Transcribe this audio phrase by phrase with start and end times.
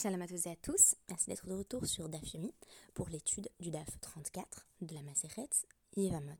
[0.00, 2.54] Shalom à tous et à tous, merci d'être de retour sur DAF Yomi
[2.94, 5.48] pour l'étude du DAF 34 de la Maseret
[5.96, 6.38] Yevamot,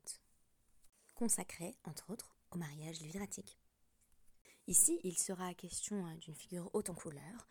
[1.16, 3.58] consacré entre autres au mariage léviratique.
[4.68, 7.48] Ici, il sera question euh, d'une figure haute en couleur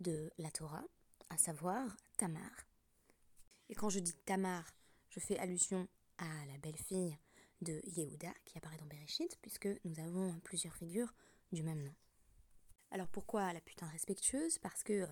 [0.00, 0.84] de la Torah,
[1.28, 2.66] à savoir Tamar.
[3.68, 4.64] Et quand je dis Tamar,
[5.10, 5.86] je fais allusion
[6.16, 7.18] à la belle-fille
[7.60, 11.12] de Yehuda qui apparaît dans Bereshit, puisque nous avons plusieurs figures
[11.52, 11.94] du même nom.
[12.92, 14.58] Alors pourquoi la putain respectueuse?
[14.58, 15.06] Parce que euh,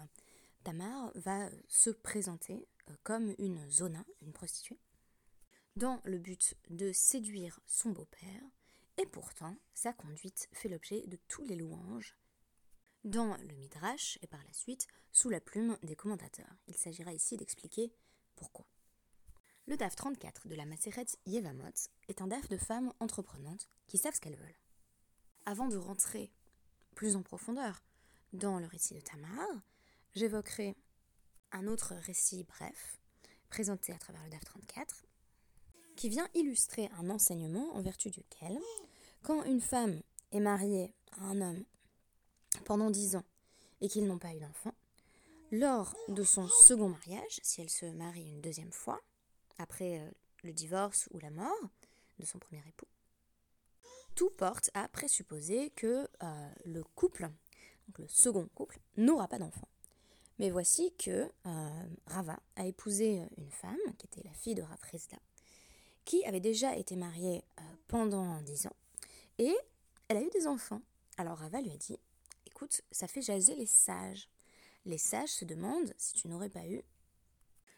[0.68, 4.78] Tamar va se présenter euh, comme une zona, une prostituée,
[5.76, 8.42] dans le but de séduire son beau-père,
[8.98, 12.18] et pourtant sa conduite fait l'objet de tous les louanges
[13.04, 16.54] dans le Midrash et par la suite sous la plume des commentateurs.
[16.66, 17.90] Il s'agira ici d'expliquer
[18.36, 18.66] pourquoi.
[19.68, 24.14] Le DAF 34 de la Maseret Yevamot est un DAF de femmes entreprenantes qui savent
[24.14, 24.60] ce qu'elles veulent.
[25.46, 26.30] Avant de rentrer
[26.94, 27.82] plus en profondeur
[28.34, 29.48] dans le récit de Tamar,
[30.14, 30.76] j'évoquerai
[31.52, 32.98] un autre récit bref,
[33.48, 35.04] présenté à travers le DAF 34,
[35.96, 38.58] qui vient illustrer un enseignement en vertu duquel,
[39.22, 40.00] quand une femme
[40.32, 41.64] est mariée à un homme
[42.64, 43.24] pendant dix ans
[43.80, 44.74] et qu'ils n'ont pas eu d'enfant,
[45.50, 49.00] lors de son second mariage, si elle se marie une deuxième fois,
[49.58, 50.10] après euh,
[50.44, 51.70] le divorce ou la mort
[52.18, 52.86] de son premier époux,
[54.14, 57.30] tout porte à présupposer que euh, le couple,
[57.86, 59.68] donc le second couple, n'aura pas d'enfant.
[60.38, 64.78] Mais voici que euh, Rava a épousé une femme, qui était la fille de Rav
[66.04, 68.76] qui avait déjà été mariée euh, pendant dix ans,
[69.38, 69.56] et
[70.08, 70.80] elle a eu des enfants.
[71.16, 71.98] Alors Rava lui a dit,
[72.46, 74.28] écoute, ça fait jaser les sages.
[74.86, 76.82] Les sages se demandent si tu n'aurais pas eu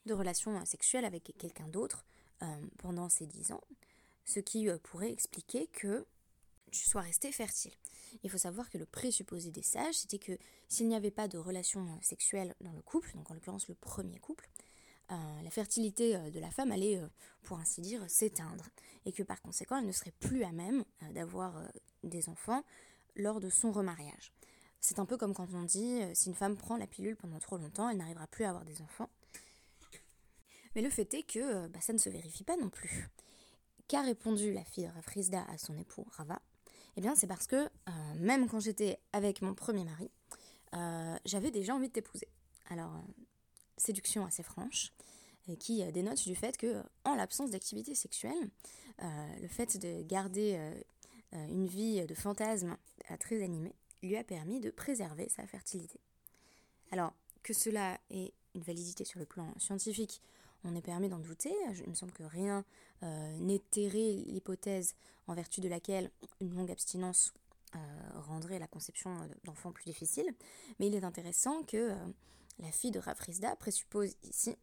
[0.07, 2.05] de relation sexuelle avec quelqu'un d'autre
[2.79, 3.61] pendant ces dix ans,
[4.25, 6.07] ce qui pourrait expliquer que
[6.71, 7.73] tu sois resté fertile.
[8.23, 10.37] Il faut savoir que le présupposé des sages, c'était que
[10.69, 13.75] s'il n'y avait pas de relation euh, sexuelle dans le couple, donc en l'occurrence le
[13.75, 14.49] premier couple,
[15.11, 17.01] euh, la fertilité euh, de la femme allait,
[17.43, 18.69] pour ainsi dire, s'éteindre,
[19.07, 21.63] et que par conséquent, elle ne serait plus à même d'avoir
[22.03, 22.65] des enfants
[23.17, 24.33] lors de son remariage.
[24.81, 27.59] C'est un peu comme quand on dit, si une femme prend la pilule pendant trop
[27.59, 29.11] longtemps, elle n'arrivera plus à avoir des enfants.
[30.75, 33.09] Mais le fait est que bah, ça ne se vérifie pas non plus.
[33.89, 36.41] Qu'a répondu la fille de Rafrizda à son époux Rava?
[36.97, 40.11] Eh bien, c'est parce que euh, même quand j'étais avec mon premier mari,
[40.75, 42.29] euh, j'avais déjà envie de t'épouser.
[42.69, 43.23] Alors, euh,
[43.77, 44.93] séduction assez franche,
[45.59, 48.51] qui dénote du fait que, en l'absence d'activité sexuelle,
[49.01, 50.61] le fait de garder
[51.33, 52.77] une vie de fantasme
[53.19, 55.99] très animée lui a permis de préserver sa fertilité.
[56.93, 60.21] Alors, que cela ait une validité sur le plan scientifique,
[60.65, 61.55] on est permis d'en douter.
[61.85, 62.65] Il me semble que rien
[63.03, 64.95] euh, n'étairait l'hypothèse
[65.27, 66.11] en vertu de laquelle
[66.41, 67.33] une longue abstinence
[67.75, 67.79] euh,
[68.15, 70.27] rendrait la conception d'enfants plus difficile.
[70.79, 71.97] Mais il est intéressant que euh,
[72.59, 74.57] la fille de Rafrizda présuppose ici,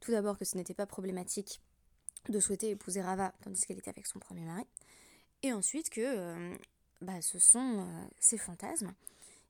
[0.00, 1.60] tout d'abord que ce n'était pas problématique
[2.28, 4.64] de souhaiter épouser Rava tandis qu'elle était avec son premier mari,
[5.42, 6.56] et ensuite que
[7.02, 7.86] bah, ce sont
[8.18, 8.94] ces fantasmes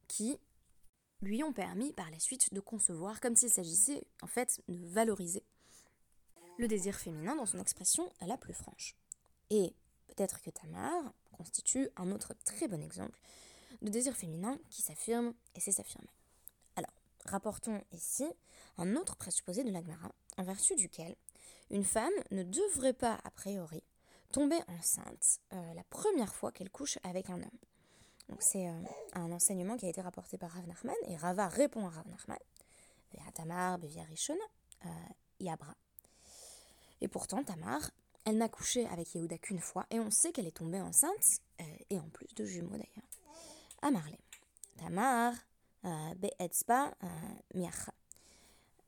[0.09, 0.37] qui
[1.23, 5.45] lui ont permis par la suite de concevoir comme s'il s'agissait en fait de valoriser
[6.59, 8.97] le désir féminin dans son expression la plus franche.
[9.51, 9.75] Et
[10.07, 13.19] peut-être que Tamar constitue un autre très bon exemple
[13.83, 16.13] de désir féminin qui s'affirme et sait s'affirmer.
[16.77, 16.93] Alors,
[17.27, 18.27] rapportons ici
[18.79, 21.15] un autre présupposé de l'Agmara, en vertu duquel
[21.71, 23.83] une femme ne devrait pas, a priori,
[24.33, 27.59] tomber enceinte euh, la première fois qu'elle couche avec un homme.
[28.29, 28.83] Donc c'est euh,
[29.13, 32.39] un enseignement qui a été rapporté par Rav Nachman, et Rava répond à Rav Nachman,
[33.35, 34.37] Tamar, Bevia Rishon,
[34.85, 34.89] euh,
[35.41, 35.75] Yabra.
[37.05, 37.91] Et pourtant, Tamar,
[38.25, 41.65] elle n'a couché avec Yehuda qu'une fois, et on sait qu'elle est tombée enceinte, euh,
[41.91, 43.11] et en plus de jumeaux d'ailleurs,
[43.83, 44.19] à Marley.
[44.79, 45.35] Tamar,
[45.85, 47.07] euh, Be'etzpa, euh,
[47.55, 47.93] Miacha.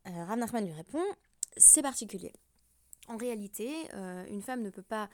[0.06, 1.04] Rav Nachman lui répond,
[1.58, 2.32] c'est particulier.
[3.08, 3.68] En réalité,
[4.30, 5.10] une femme ne peut pas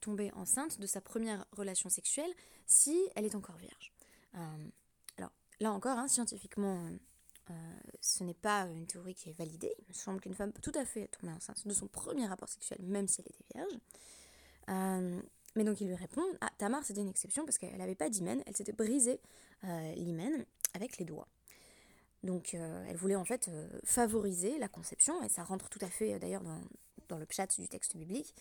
[0.00, 2.32] tomber enceinte de sa première relation sexuelle
[2.64, 3.92] si elle est encore vierge.
[5.16, 6.88] alors, là encore, hein, scientifiquement
[7.50, 7.54] euh,
[8.00, 9.74] ce n'est pas une théorie qui est validée.
[9.78, 12.48] Il me semble qu'une femme peut tout à fait tomber enceinte de son premier rapport
[12.48, 13.72] sexuel, même si elle était vierge.
[14.70, 15.20] Euh,
[15.56, 18.42] mais donc il lui répond Ah, Tamar, c'était une exception parce qu'elle n'avait pas d'hymen,
[18.46, 19.20] elle s'était brisé
[19.64, 20.44] euh, l'hymen
[20.74, 21.28] avec les doigts.
[22.24, 23.48] Donc elle voulait en fait
[23.84, 26.60] favoriser la conception, et ça rentre tout à fait d'ailleurs dans,
[27.08, 28.34] dans, le chat du texte biblique,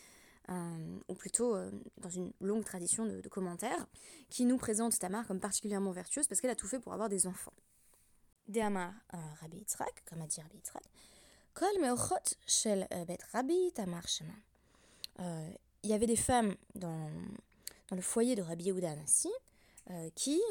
[1.07, 1.55] ou plutôt
[1.97, 3.85] dans une longue tradition de, de commentaires,
[4.29, 7.27] qui nous présente Tamar comme particulièrement vertueuse parce qu'elle a tout fait pour avoir des
[7.27, 7.53] enfants.
[8.47, 8.93] Deamar
[9.41, 10.83] Rabbi Yitzhak, comme a dit Rabbi Yitzhak,
[11.57, 14.33] Kol meochot shel euh, bet Rabbi Tamar Shema.
[15.19, 15.49] Euh,
[15.81, 17.09] il y avait des femmes dans,
[17.89, 19.31] dans le foyer de Rabbi Yehuda Anassi
[20.15, 20.41] qui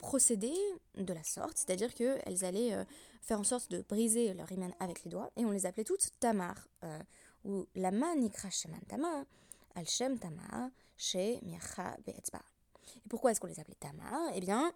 [0.00, 0.50] procédaient
[0.96, 2.76] de la sorte, c'est-à-dire qu'elles allaient
[3.20, 6.10] faire en sorte de briser leur hymen avec les doigts, et on les appelait toutes
[6.18, 6.56] Tamar,
[7.44, 9.24] ou Lama Nikra Sheman Tamar,
[9.76, 12.40] Al Shem Tamar, She Mircha Be'etzba.
[12.96, 14.72] Et pourquoi est-ce qu'on les appelait Tamar Eh bien,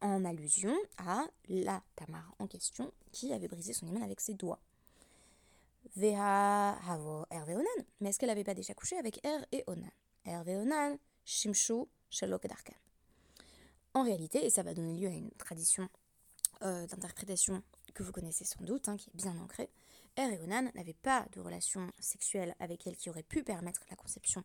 [0.00, 4.60] en allusion à la Tamar en question qui avait brisé son hymen avec ses doigts.
[5.96, 7.84] Veha Havo Er Onan.
[8.00, 9.90] Mais est-ce qu'elle n'avait pas déjà couché avec Er et Onan?
[10.24, 12.74] Er Onan, Shimshu, Shalok Darkan.
[13.94, 15.88] En réalité, et ça va donner lieu à une tradition
[16.62, 17.62] euh, d'interprétation
[17.94, 19.68] que vous connaissez sans doute, hein, qui est bien ancrée,
[20.16, 23.96] Er et Onan n'avaient pas de relation sexuelle avec elle qui aurait pu permettre la
[23.96, 24.44] conception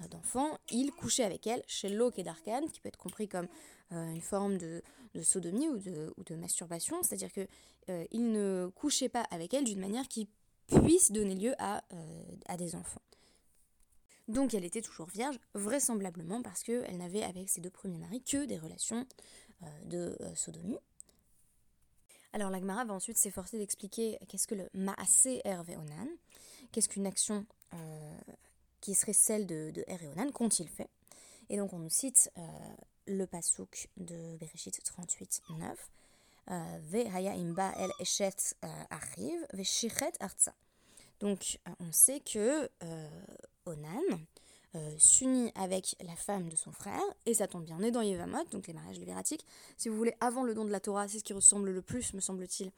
[0.00, 0.58] euh, d'enfants.
[0.70, 3.48] Ils couchaient avec elle chez et Darkan, qui peut être compris comme
[3.92, 4.82] euh, une forme de,
[5.22, 10.28] sodomie ou de, masturbation, c'est-à-dire qu'ils ne couchaient pas avec elle d'une manière qui
[10.68, 13.00] puisse donner lieu à, euh, à des enfants.
[14.28, 18.44] Donc elle était toujours vierge, vraisemblablement parce qu'elle n'avait avec ses deux premiers maris que
[18.44, 19.06] des relations
[19.62, 20.78] euh, de euh, sodomie.
[22.34, 26.08] Alors la va ensuite s'efforcer d'expliquer qu'est-ce que le Maasé Hervé Onan,
[26.72, 27.46] qu'est-ce qu'une action
[28.80, 30.88] qui serait celle de, de Onan, qu'ont-ils fait
[31.50, 32.30] Et donc on nous cite
[33.06, 35.90] le pasouk de Bereshit 38, 9,
[41.20, 43.08] donc on sait que euh,
[43.66, 44.00] Onan
[44.74, 48.02] euh, s'unit avec la femme de son frère, et ça tombe bien, on est dans
[48.02, 49.44] Yevamot, donc les mariages lévératiques.
[49.76, 52.14] Si vous voulez, avant le don de la Torah, c'est ce qui ressemble le plus,
[52.14, 52.70] me semble-t-il,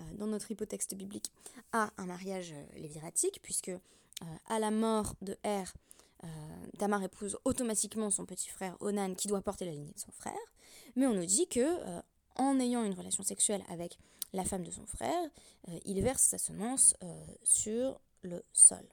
[0.00, 1.32] euh, dans notre hypotexte biblique,
[1.72, 3.72] à un mariage léviratique, puisque
[4.46, 5.64] à la mort de Er,
[6.78, 10.34] Tamar épouse automatiquement son petit frère Onan, qui doit porter la lignée de son frère,
[10.96, 12.02] mais on nous dit que
[12.36, 13.98] en ayant une relation sexuelle avec
[14.32, 15.30] la femme de son frère,
[15.68, 18.86] euh, il verse sa semence euh, sur le sol.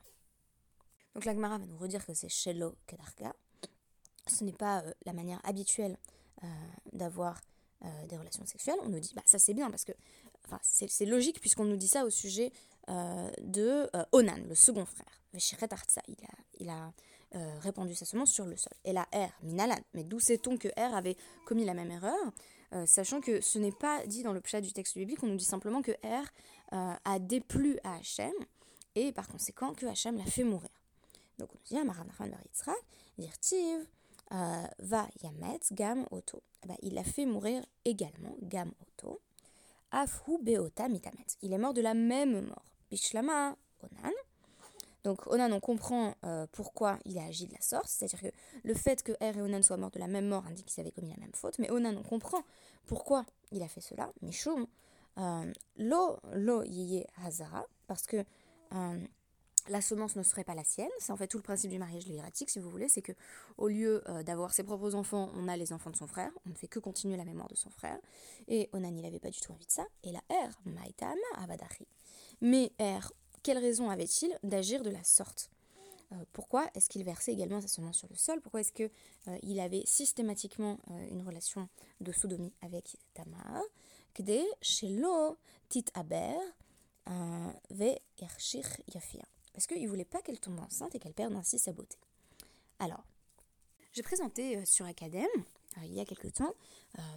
[1.13, 3.35] Donc l'Agmara va nous redire que c'est Shelo Kedarka.
[4.27, 5.97] Ce n'est pas euh, la manière habituelle
[6.91, 7.41] d'avoir
[8.09, 8.77] des relations sexuelles.
[8.83, 9.93] On nous dit, bah, ça c'est bien parce que
[10.61, 12.51] c'est logique puisqu'on nous dit ça au sujet
[12.87, 15.21] de Onan, le second frère.
[15.33, 16.91] Il a, il a
[17.59, 18.71] répandu sa semence sur le sol.
[18.85, 19.79] Et la R, Minalan.
[19.93, 22.31] Mais d'où sait-on que R avait commis la même erreur
[22.73, 25.37] euh, sachant que ce n'est pas dit dans le plat du texte biblique, on nous
[25.37, 26.23] dit simplement que euh,
[26.71, 28.33] a déplu à Hachem,
[28.95, 30.69] et par conséquent que Hachem l'a fait mourir.
[31.37, 31.87] Donc on nous dit,
[34.31, 36.05] euh, va Yamet, Gam.
[36.11, 39.21] Eh ben, il l'a fait mourir également, Gam Oto.
[41.41, 42.65] Il est mort de la même mort.
[42.91, 44.11] Bishlama Onan.
[45.05, 48.73] Donc Onan, on comprend euh, pourquoi il a agi de la sorte, c'est-à-dire que le
[48.73, 51.11] fait que Er et Onan soient morts de la même mort indique qu'ils avaient commis
[51.11, 52.41] la même faute, mais Onan, on comprend
[52.87, 54.11] pourquoi il a fait cela.
[54.23, 54.65] Mishum,
[55.19, 58.17] euh, lo, lo yiye hazara, parce que
[58.73, 59.07] euh,
[59.67, 60.89] la semence ne serait pas la sienne.
[60.99, 63.13] C'est en fait tout le principe du mariage léviratique, si vous voulez, c'est que
[63.57, 66.55] au lieu d'avoir ses propres enfants, on a les enfants de son frère, on ne
[66.55, 67.99] fait que continuer la mémoire de son frère.
[68.47, 69.85] Et Onan, il n'avait pas du tout envie de ça.
[70.03, 71.87] Et la Er, maitama abadachi.
[72.41, 72.99] Mais Er,
[73.43, 75.49] quelle raison avait-il d'agir de la sorte?
[76.11, 78.41] Euh, pourquoi est-ce qu'il versait également sa semence sur le sol?
[78.41, 78.89] Pourquoi est-ce qu'il
[79.27, 81.67] euh, avait systématiquement euh, une relation
[82.01, 83.61] de sodomie avec Tamar
[84.15, 85.37] Kde shelo
[85.69, 86.39] tit aber
[87.69, 87.99] ve.
[89.55, 91.97] Parce qu'il ne voulait pas qu'elle tombe enceinte et qu'elle perde ainsi sa beauté.
[92.79, 93.03] Alors,
[93.93, 95.25] j'ai présenté sur Academ,
[95.83, 96.53] il y a quelque temps,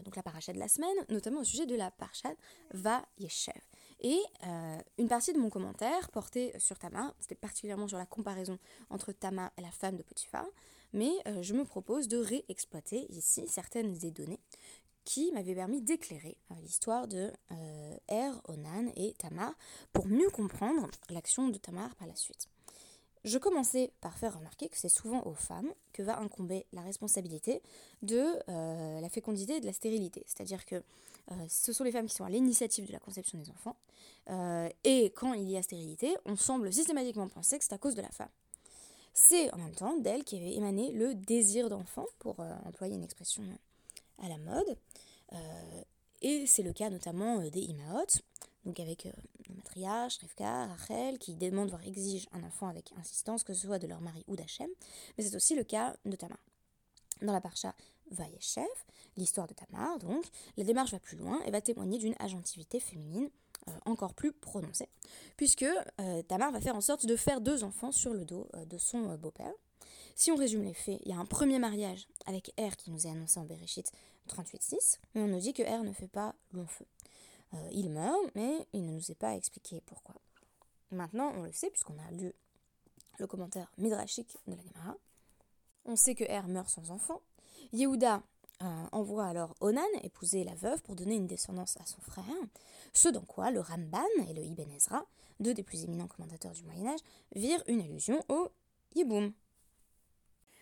[0.05, 2.31] donc la paracha de la semaine, notamment au sujet de la paracha
[2.73, 3.61] Va Yeshev.
[4.01, 8.59] Et euh, une partie de mon commentaire portait sur Tamar, c'était particulièrement sur la comparaison
[8.91, 10.47] entre Tamar et la femme de Potiphar,
[10.93, 14.39] mais euh, je me propose de réexploiter ici certaines des données
[15.09, 17.33] qui m'avaient permis d'éclairer euh, l'histoire de
[18.09, 19.55] Er, Onan et Tamar
[19.93, 22.49] pour mieux comprendre l'action de Tamar par la suite.
[23.25, 27.63] Je commençais par faire remarquer que c'est souvent aux femmes que va incomber la responsabilité
[28.03, 30.23] de la fécondité et de la stérilité.
[30.27, 30.83] C'est-à-dire que
[31.33, 33.77] euh, ce sont les femmes qui sont à l'initiative de la conception des enfants.
[34.31, 37.95] Euh, et quand il y a stérilité, on semble systématiquement penser que c'est à cause
[37.95, 38.29] de la femme.
[39.13, 43.05] C'est en même temps d'elle qui avait émané le désir d'enfant, pour euh, employer une
[43.05, 43.43] expression
[44.23, 44.77] à la mode.
[46.23, 48.07] Et c'est le cas notamment des Imaot,
[48.65, 53.55] donc avec le matriarche, Rivka, Rachel, qui demandent, voire exigent un enfant avec insistance, que
[53.55, 54.69] ce soit de leur mari ou d'Hachem.
[55.17, 56.39] Mais c'est aussi le cas de Tamar.
[57.23, 57.75] Dans la parcha
[58.11, 58.67] Vayeshev,
[59.17, 60.25] l'histoire de Tamar, donc,
[60.57, 63.31] la démarche va plus loin et va témoigner d'une agentivité féminine
[63.69, 64.89] euh, encore plus prononcée,
[65.37, 65.65] puisque
[66.01, 68.79] euh, Tamar va faire en sorte de faire deux enfants sur le dos euh, de
[68.79, 69.53] son beau-père.
[70.15, 73.07] Si on résume les faits, il y a un premier mariage avec Er qui nous
[73.07, 73.91] est annoncé en Bereshit
[74.29, 76.87] 38.6, mais on nous dit que Er ne fait pas long feu.
[77.73, 80.15] il meurt, mais il ne nous est pas expliqué pourquoi.
[80.91, 82.33] Maintenant, on le sait puisqu'on a lu
[83.19, 84.97] le commentaire midrashique de la Gemara.
[85.85, 87.21] On sait que Er meurt sans enfant.
[87.73, 88.23] Yehuda
[88.63, 92.25] euh, envoie alors Onan épouser la veuve pour donner une descendance à son frère,
[92.93, 95.07] ce dans quoi le Ramban et le Ibn Ezra,
[95.41, 97.01] deux des plus éminents commentateurs du Moyen Âge,
[97.35, 98.49] virent une allusion au
[98.95, 99.33] Yiboum.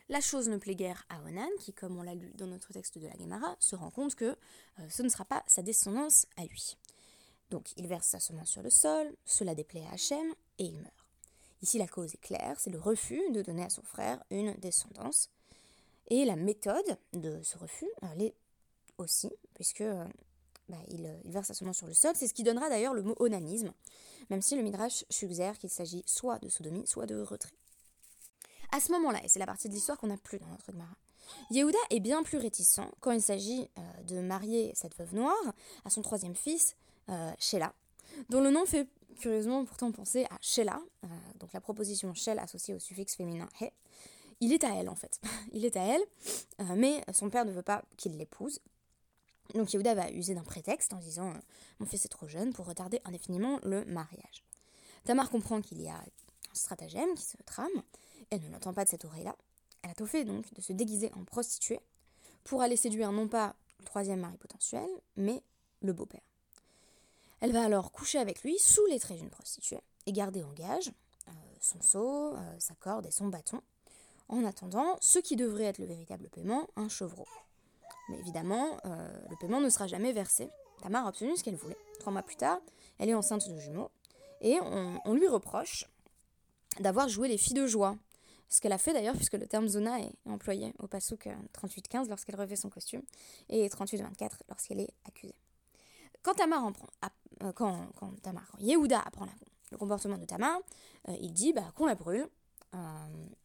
[0.08, 2.96] La chose ne plaît guère à Onan, qui, comme on l'a lu dans notre texte
[2.96, 4.24] de la Gemara, se rend compte que
[4.78, 6.76] euh, ce ne sera pas sa descendance à lui.
[7.50, 10.94] Donc il verse sa semence sur le sol, cela déplaît à Hachem, et il meurt.
[11.60, 15.28] Ici la cause est claire, c'est le refus de donner à son frère une descendance.
[16.08, 18.34] Et la méthode de ce refus, elle est
[18.98, 20.04] aussi, puisque euh,
[20.68, 23.16] bah, il, verse sa semence sur le sol, c'est ce qui donnera d'ailleurs le mot
[23.18, 23.72] onanisme,
[24.30, 27.50] même si le Midrash suggère qu'il s'agit soit de sodomie, soit de retrait.
[28.76, 30.94] À ce moment-là, et c'est la partie de l'histoire qu'on n'a plus dans notre Gemara,
[31.50, 35.54] Yehuda est bien plus réticent quand il s'agit euh, de marier cette veuve noire
[35.86, 36.76] à son troisième fils,
[37.08, 37.72] euh, Sheila,
[38.28, 38.86] dont le nom fait
[39.18, 41.08] curieusement pourtant penser à Sheila, euh,
[41.40, 43.70] donc la proposition Shel associée au suffixe féminin he.
[44.40, 45.22] Il est à elle en fait,
[45.54, 46.02] il est à elle,
[46.76, 48.60] mais son père ne veut pas qu'il l'épouse.
[49.54, 51.32] Donc Yehuda va user d'un prétexte en disant
[51.78, 54.44] Mon fils est trop jeune pour retarder indéfiniment le mariage.
[55.04, 56.04] Tamar comprend qu'il y a un
[56.52, 57.82] stratagème qui se trame,
[58.30, 59.36] elle ne l'entend pas de cette oreille-là.
[59.82, 61.80] Elle a tout fait donc de se déguiser en prostituée
[62.44, 65.42] pour aller séduire non pas le troisième mari potentiel, mais
[65.82, 66.20] le beau-père.
[67.40, 70.92] Elle va alors coucher avec lui sous les traits d'une prostituée et garder en gage
[71.28, 73.60] euh, son seau, euh, sa corde et son bâton,
[74.28, 77.26] en attendant ce qui devrait être le véritable paiement, un chevreau.
[78.08, 80.48] Mais évidemment, euh, le paiement ne sera jamais versé.
[80.82, 81.78] Tamar a obtenu ce qu'elle voulait.
[82.00, 82.60] Trois mois plus tard,
[82.98, 83.90] elle est enceinte de jumeaux
[84.40, 85.86] et on lui reproche
[86.80, 87.96] d'avoir joué les filles de joie
[88.48, 92.04] ce qu'elle a fait d'ailleurs, puisque le terme zona est employé au pasouk 38-15 euh,
[92.08, 93.02] lorsqu'elle revêt son costume
[93.48, 95.34] et 38-24 lorsqu'elle est accusée.
[96.22, 96.72] Quand Tamar
[97.42, 97.86] euh, quand,
[98.22, 99.26] Tamar, Yehuda apprend
[99.70, 100.58] le comportement de Tamar,
[101.08, 102.28] euh, il dit bah, qu'on la brûle.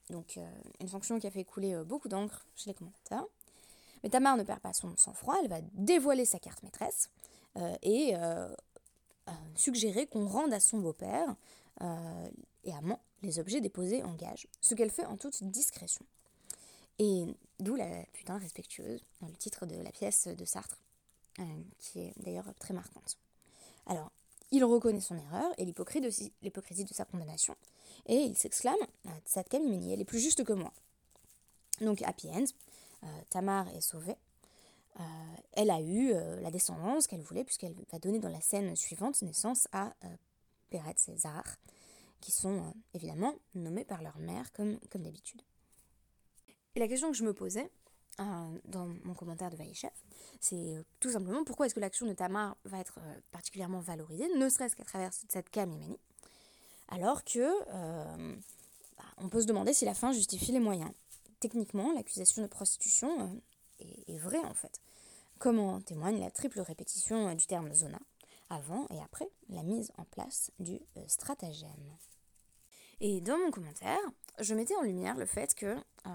[0.09, 0.37] donc
[0.79, 3.27] une sanction qui a fait couler beaucoup d'encre chez les commentateurs.
[4.03, 7.09] Mais Tamar ne perd pas son sang-froid, elle va dévoiler sa carte maîtresse
[7.81, 8.13] et
[9.55, 11.35] suggérer qu'on rende à son beau-père
[11.79, 16.05] et amant les objets déposés en gage, ce qu'elle fait en toute discrétion.
[16.99, 17.25] Et
[17.59, 20.79] d'où la putain respectueuse, le titre de la pièce de Sartre,
[21.39, 21.43] euh,
[21.79, 23.17] qui est d'ailleurs très marquante.
[23.87, 24.11] Alors,
[24.51, 27.55] il reconnaît son erreur et l'hypocrisie de sa condamnation,
[28.05, 28.75] et il s'exclame
[29.25, 30.73] Cette Kamimeni, elle est plus juste que moi.
[31.79, 32.45] Donc, happy end,
[33.03, 34.17] euh, Tamar est sauvée.
[34.99, 35.03] Euh,
[35.53, 39.67] elle a eu la descendance qu'elle voulait, puisqu'elle va donner dans la scène suivante naissance
[39.71, 39.93] à
[40.71, 41.43] Péret César,
[42.21, 45.41] qui sont euh, évidemment nommés par leur mère comme, comme d'habitude.
[46.75, 47.69] Et la question que je me posais
[48.19, 49.93] euh, dans mon commentaire de Vaïchef,
[50.39, 52.99] c'est euh, tout simplement pourquoi est-ce que l'action de Tamar va être
[53.31, 55.99] particulièrement valorisée, ne serait-ce qu'à travers cette Kamimani,
[56.87, 57.47] alors que
[58.97, 60.91] bah, on peut se demander si la fin justifie les moyens.
[61.39, 63.41] Techniquement, l'accusation de prostitution
[63.79, 64.79] est, est, vraie en fait,
[65.39, 67.99] comme en témoigne la triple répétition du terme zona
[68.51, 71.97] avant et après la mise en place du stratagème.
[73.01, 73.99] Et dans mon commentaire,
[74.39, 76.09] je mettais en lumière le fait que euh,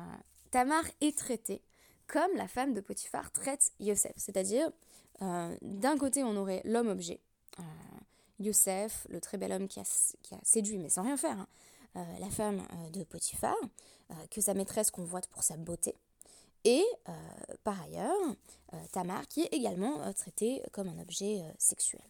[0.53, 1.61] Tamar est traitée
[2.07, 4.13] comme la femme de Potiphar traite Yosef.
[4.17, 4.71] C'est-à-dire,
[5.21, 7.21] euh, d'un côté, on aurait l'homme-objet,
[7.59, 7.63] euh,
[8.39, 9.85] Yosef, le très bel homme qui a,
[10.45, 11.49] séduit, mais sans rien faire, hein,
[12.21, 12.63] la femme
[12.93, 13.57] de Potiphar,
[14.31, 15.97] que sa maîtresse convoite pour sa beauté.
[16.65, 16.85] Et
[17.65, 18.37] par ailleurs,
[18.93, 22.03] Tamar qui est également traitée comme un objet sexuel.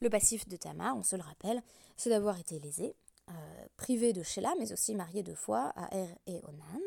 [0.00, 1.60] Le passif de Tamar, on se le rappelle,
[1.96, 2.94] c'est d'avoir été lésée,
[3.30, 3.32] euh,
[3.76, 6.80] privée de Sheila, mais aussi mariée deux fois à Er et Onan,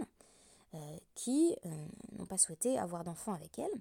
[0.76, 1.70] euh, qui euh,
[2.18, 3.72] n'ont pas souhaité avoir d'enfants avec elle.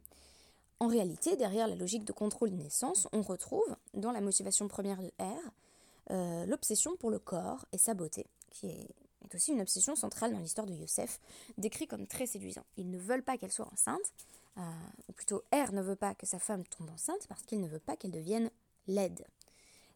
[0.81, 5.01] En réalité, derrière la logique de contrôle des naissances, on retrouve, dans la motivation première
[5.01, 8.89] de Er, l'obsession pour le corps et sa beauté, qui est,
[9.33, 11.21] aussi une obsession centrale dans l'histoire de Yosef,
[11.57, 12.65] décrit comme très séduisant.
[12.77, 14.13] Ils ne veulent pas qu'elle soit enceinte,
[14.57, 17.79] ou plutôt Er ne veut pas que sa femme tombe enceinte parce qu'il ne veut
[17.79, 18.51] pas qu'elle devienne
[18.91, 19.25] laide.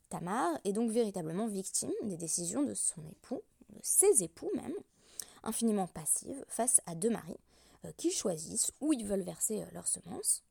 [0.08, 4.74] Tamar est donc véritablement victime des décisions de son époux, de ses époux même,
[5.42, 7.38] infiniment passive face à deux maris
[7.84, 10.42] euh, qui choisissent où ils veulent verser euh, leurs semences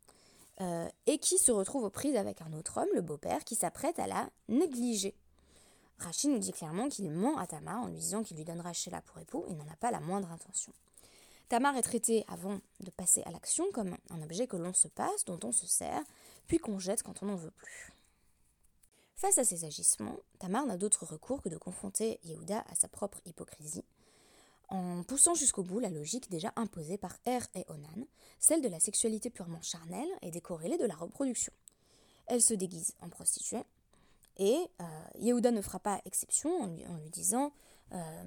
[0.61, 3.99] euh, et qui se retrouvent aux prises avec un autre homme, le beau-père, qui s'apprête
[3.99, 5.15] à la négliger.
[5.99, 9.01] Rachid nous dit clairement qu'il ment à Tamar en lui disant qu'il lui donnera Sheila
[9.01, 10.73] pour époux et n'en a pas la moindre intention.
[11.49, 15.25] Tamar est traitée avant de passer à l'action comme un objet que l'on se passe,
[15.25, 16.03] dont on se sert,
[16.47, 17.93] puis qu'on jette quand on n'en veut plus.
[19.15, 23.19] Face à ces agissements, Tamar n'a d'autre recours que de confronter Yehuda à sa propre
[23.25, 23.85] hypocrisie,
[24.69, 28.07] en poussant jusqu'au bout la logique déjà imposée par Er et Onan,
[28.39, 31.53] celle de la sexualité purement charnelle et décorrélée de la reproduction.
[32.25, 33.63] Elle se déguise en prostituée,
[34.37, 34.85] et euh,
[35.19, 37.53] Yehuda ne fera pas exception en lui, disant
[37.91, 38.23] euh,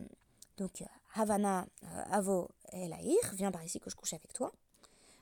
[0.56, 2.94] donc Havana euh, Avo El
[3.32, 4.52] viens par ici que je couche avec toi.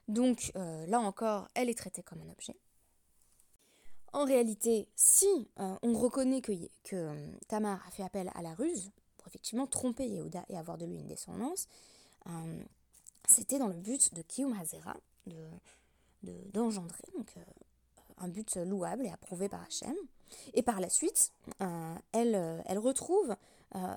[0.07, 2.55] Donc là encore, elle est traitée comme un objet.
[4.15, 6.53] En réalité, si on reconnaît que,
[6.85, 7.15] que
[7.49, 10.97] Tamar a fait appel à la ruse, pour effectivement tromper Yehuda et avoir de lui
[10.97, 11.67] une descendance,
[13.29, 14.97] c'était dans le but de Kiyum Hazera,
[16.53, 17.35] d'engendrer, de, donc
[18.19, 19.95] un but louable et approuvé par Hachem.
[20.55, 23.37] Et par la suite, euh, elle, euh, elle, retrouve
[23.77, 23.95] euh,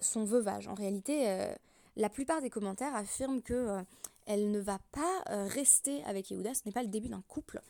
[0.00, 0.68] son veuvage.
[0.68, 1.54] En réalité,
[1.96, 3.78] la plupart des commentaires affirment que
[4.26, 7.62] elle ne va pas rester avec Yehuda, ce n'est pas le début d'un couple.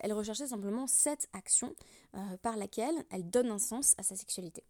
[0.00, 1.74] Elle recherchait simplement cette action
[2.42, 4.64] par laquelle elle donne un sens à sa sexualité.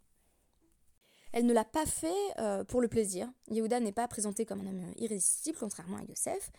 [1.32, 2.34] Elle ne l'a pas fait
[2.68, 3.30] pour le plaisir.
[3.50, 6.50] Yehuda n'est pas présenté comme un homme irrésistible, contrairement à Yosef.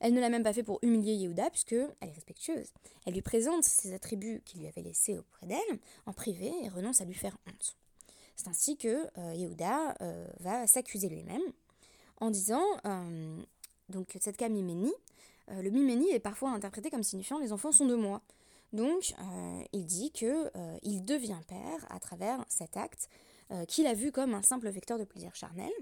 [0.00, 2.72] Elle ne l'a même pas fait pour humilier Yehuda, puisqu'elle est respectueuse.
[3.06, 7.00] Elle lui présente ses attributs qu'il lui avait laissés auprès d'elle, en privé, et renonce
[7.00, 7.76] à lui faire honte.
[8.36, 11.42] C'est ainsi que euh, Yehuda euh, va s'accuser lui-même,
[12.18, 13.42] en disant, euh,
[13.88, 14.92] donc cette cas Miméni,
[15.48, 18.22] le Miméni est parfois interprété comme signifiant les enfants sont de moi.
[18.72, 19.14] Donc
[19.72, 20.50] il dit que
[20.82, 23.08] il devient père à travers cet acte
[23.68, 25.72] qu'il a vu comme un simple vecteur de plaisir charnel,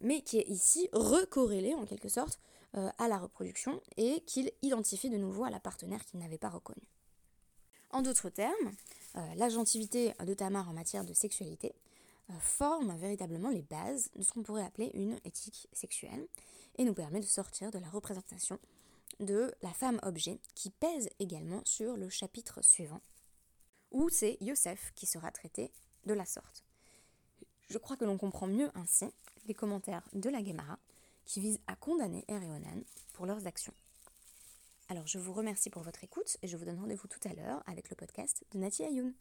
[0.00, 2.40] mais qui est ici recorrélé en quelque sorte
[2.76, 6.50] euh, à la reproduction et qu'il identifie de nouveau à la partenaire qu'il n'avait pas
[6.50, 6.86] reconnue.
[7.88, 8.52] En d'autres termes,
[9.16, 11.87] euh, l'agentivité de Tamar en matière de sexualité euh,
[12.40, 16.26] forme véritablement les bases de ce qu'on pourrait appeler une éthique sexuelle
[16.76, 18.58] et nous permet de sortir de la représentation
[19.20, 23.00] de la femme objet qui pèse également sur le chapitre suivant
[23.90, 25.70] où c'est Yosef qui sera traité
[26.04, 26.62] de la sorte.
[27.68, 29.06] Je crois que l'on comprend mieux ainsi
[29.46, 30.78] les commentaires de la Gemara
[31.24, 32.40] qui visent à condamner Er
[33.14, 33.74] pour leurs actions.
[34.88, 37.62] Alors je vous remercie pour votre écoute et je vous donne rendez-vous tout à l'heure
[37.66, 39.12] avec le podcast de Nati Ayoun.